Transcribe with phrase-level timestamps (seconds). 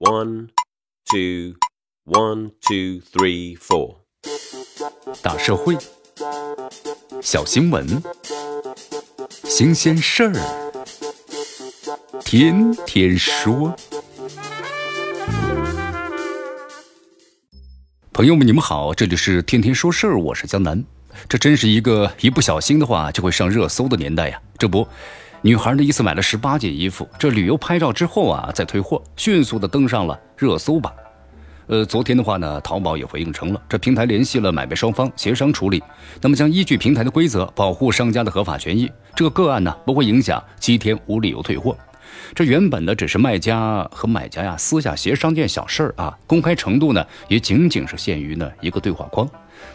[0.00, 0.50] One,
[1.10, 1.56] two,
[2.04, 3.96] one, two, three, four.
[5.20, 5.76] 大社会，
[7.20, 8.00] 小新闻，
[9.42, 10.34] 新鲜事儿，
[12.20, 13.74] 天天说。
[18.12, 20.84] 朋友们，你们好，这里是天天说事儿，我是江南。
[21.28, 24.40] 这真是一个一不小心的话就会上热搜的年代呀！
[24.56, 24.86] 这不，
[25.40, 30.92] 女孩呢一次买了十八件衣服，这旅游拍照之后啊再退货，迅速的登上了热搜榜。
[31.68, 35.80] 呃，昨天的话呢，淘宝也回应称了，这平台联系了买卖双方协商处理，
[36.20, 38.90] 那么将依据平台的规则保护商家的合法权益。
[39.14, 41.76] 这个个案呢不会影响七天无理由退货。
[42.34, 49.28] 这原本呢只是卖家和买家呀私下协商件小事儿啊，公开程度呢也仅仅是限于呢一个对话框。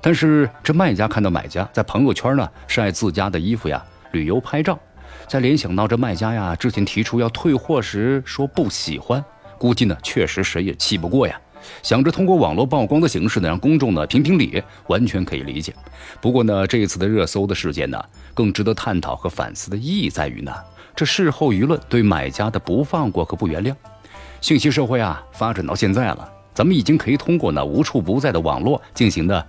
[0.00, 4.78] 但是这卖家看到买家在朋友圈呢晒自家的衣服呀，旅游拍照，
[5.26, 9.24] 在联想到这卖家呀之前提出要退货时说不喜欢，
[9.58, 11.40] 估计呢确实谁也气不过呀。
[11.82, 15.74] 想着通过网络曝光的形式呢让公众呢评评理，完全可以理解。
[16.20, 18.02] 不过呢这一次的热搜的事件呢，
[18.34, 20.52] 更值得探讨和反思的意义在于呢，
[20.96, 23.74] 这事后舆论对买家的不放过和不原谅。
[24.40, 29.46] 信息社会啊发展到现在了，咱们已经可以通过呢无处不在的网络进行的。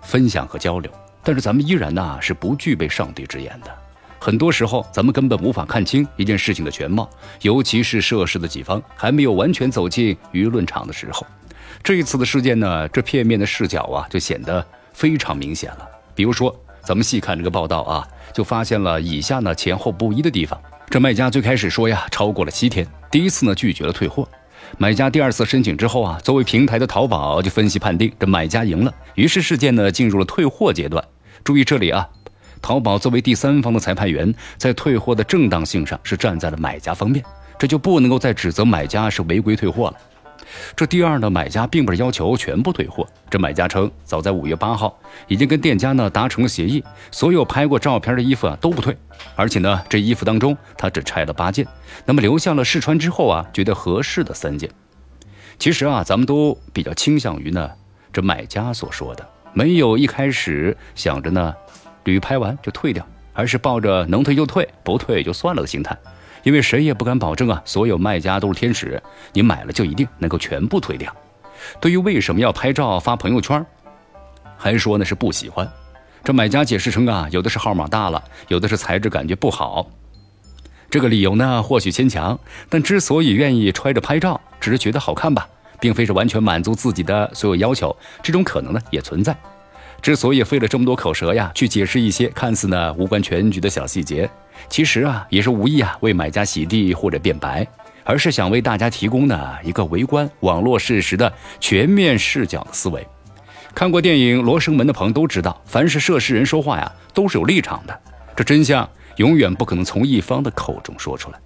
[0.00, 0.90] 分享和交流，
[1.24, 3.87] 但是咱们依然呢是不具备上帝之眼的。
[4.20, 7.08] 很多时候，咱们根本无法看清一件事情的全貌，
[7.42, 11.26] 尤其是涉事的几方还没有完全走进舆论场的时候。
[11.82, 15.88] 这一次的事件呢，这片面的视角啊，就显得非常明显了。
[16.14, 20.60] 比如说，咱们细看这个报道啊，就发现了以下呢前后不一的地方。
[20.90, 24.28] 这卖家最开始说呀，超过了七天，第一次呢拒绝了退货。
[24.76, 31.02] 买家第二次申请之后啊，作为平台的淘宝就分析判定这买家赢了，于是事件呢进入了退货阶段。
[31.44, 32.06] 注意这里啊，
[32.60, 37.24] 淘宝作为第三方的裁判员，在退货的正当性上是站在了买家方面，
[37.58, 39.96] 这就不能够再指责买家是违规退货了。
[40.74, 43.06] 这第二呢，买家并不是要求全部退货。
[43.28, 48.96] 这买家称，早在五月八号已经跟店家呢达成了协议，所有拍过照片的衣服啊都不退，
[49.36, 51.66] 而且呢这衣服当中他只拆了八件，
[52.06, 54.70] 那么留下了试穿之后啊觉得合适的三件。
[55.58, 57.70] 其实啊，咱们都比较倾向于呢
[58.10, 61.54] 这买家所说的，没有一开始想着呢
[62.04, 65.96] 旅拍完就退掉，而是抱着能退就退，不退就算了的心态。
[66.44, 71.14] 因为谁也不敢保证啊，所有卖家都是天使，你买了就一定能够全部退掉。
[71.80, 73.64] 对于为什么要拍照发朋友圈，
[74.56, 75.68] 还说呢是不喜欢。
[76.24, 79.86] 这买家解释称啊，有的是号码大了，有的是材质感觉不好。
[80.88, 82.38] 这个理由呢或许牵强，
[82.68, 85.46] 但之所以愿意揣着拍照，只是觉得好看吧，
[85.80, 87.94] 并非是完全满足自己的所有要求。
[88.22, 89.36] 这种可能呢也存在。
[90.00, 94.30] 之所以费了这么多口舌呀，去解释一些看似呢无关全局的小细节，
[94.68, 97.66] 其实啊也是无意啊为买家洗地或者辩白，
[98.04, 103.06] 而是想为大家提供呢一个围观网络事实的全面视角的思维。
[103.74, 108.00] 看过电影《罗生门》的朋友都知道，凡是涉事人说话呀都是有立场的，
[108.34, 111.38] 这真相永远不可能从一方的口中说出来。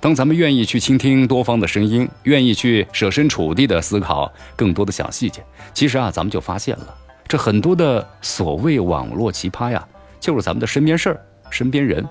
[0.00, 6.96] 当咱们愿意去倾听多方的声音，愿意去设身处地的思考更多的小细节，其实啊咱们就发现了。
[7.32, 9.82] 这很多的所谓网络奇葩呀，
[10.20, 12.06] 就是咱们的身边事儿、身边人。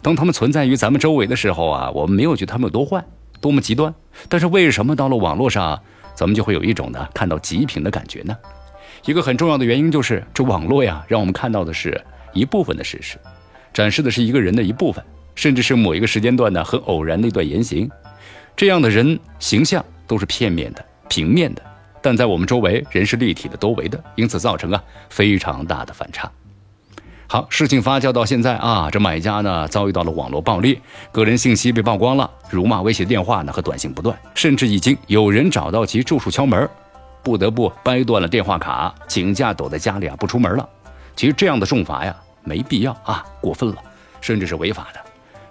[0.00, 3.04] 当他们存在于咱们周围的时候啊，我们没有觉得他们有多坏、
[3.38, 3.94] 多么极端。
[4.30, 5.78] 但是为什么到了网络上，
[6.14, 8.34] 咱们就会有一种呢看到极品的感觉呢？
[9.04, 12.02] 一个很重要的原因就是，这网络呀，让我们看到的是
[12.32, 13.18] 一部分的事实，
[13.74, 15.04] 展示的是一个人的一部分，
[15.34, 17.90] 甚至是某一个时间段呢很偶然的一段言行。
[18.56, 21.62] 这样的人形象都是片面的、平面的。
[22.02, 26.30] 但在我们周围，人是立体的、多维的，因此造成啊非常大的反差。
[27.28, 30.78] 好，事情发酵到现在啊，这买家呢遭遇到了网络暴力，
[31.12, 36.68] 个人信息被曝光了，辱骂、威胁电话呢和短信不断，甚至已经有人找到其住处敲门，
[37.22, 40.68] 不得不掰断了电话卡，请假躲在家里啊不出门了。
[41.16, 43.76] 其实这样的重罚呀没必要啊，过分了，
[44.20, 45.00] 甚至是违法的。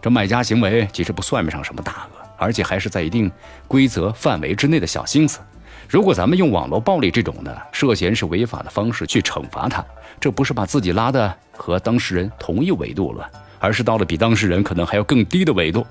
[0.02, 3.32] 这买家行为其实不算不上什么大恶，而且还是在一定
[3.68, 5.40] 规则范围之内的小心思。
[5.88, 9.84] 如果咱们用网络暴力这种的涉嫌是违法的方式去惩罚他，
[10.20, 13.30] 这不是把自己拉的和当事人同一维度了，
[13.60, 15.86] 而是到了比当事人可能还要更低的维度。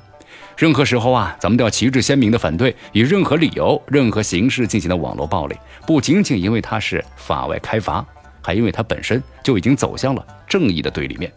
[0.57, 5.57] 任何时候啊，咱们都要旗帜鲜明的反对以任何理由、任何形式进行的网络暴力，
[5.87, 8.05] 不仅仅因为它是法外开罚，
[8.43, 11.33] 还因为它本身就已经走向了正义的对立面。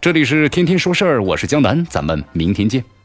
[0.00, 2.97] 这里是天天说事儿，我是江南，咱们明天见。